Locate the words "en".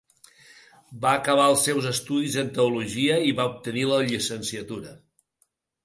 2.45-2.51